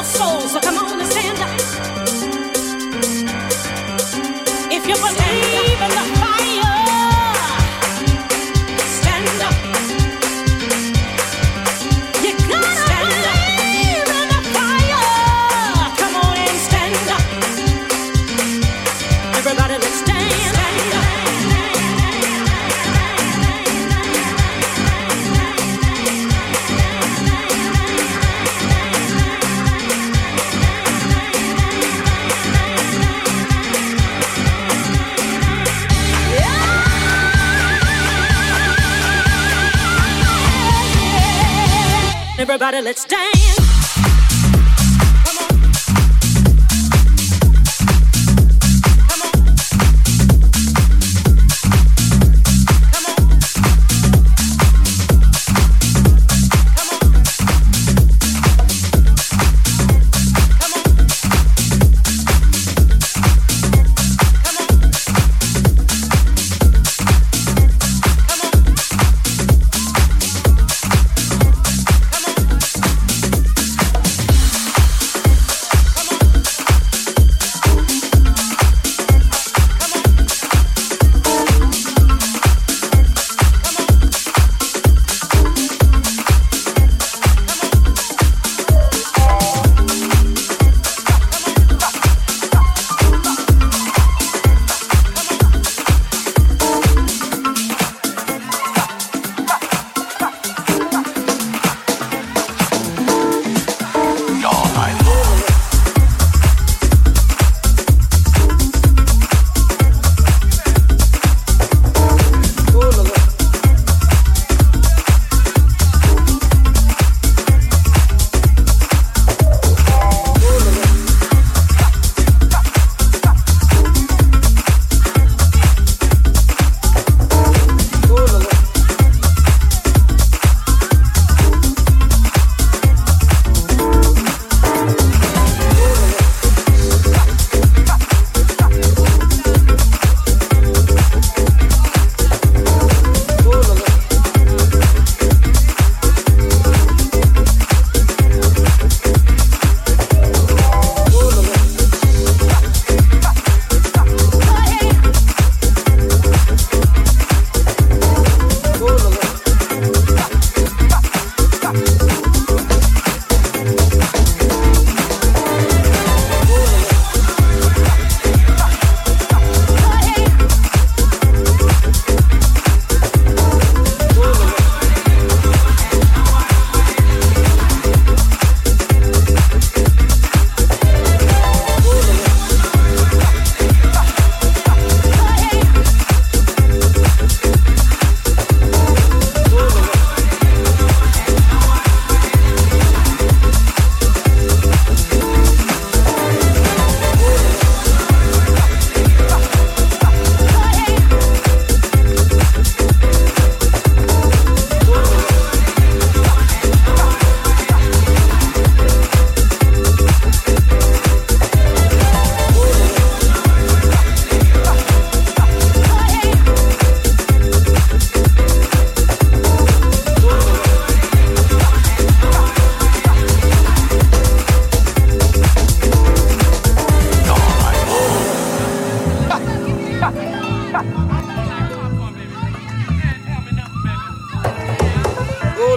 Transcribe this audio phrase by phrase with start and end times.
[0.00, 0.40] your soul.
[0.48, 1.50] So come on and stand up.
[4.72, 5.59] If you believe.
[42.72, 43.39] everybody, let's dance.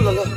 [0.00, 0.33] la.